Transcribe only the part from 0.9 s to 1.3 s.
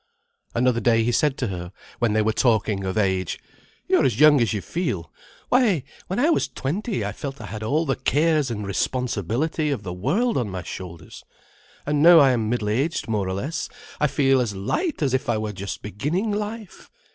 he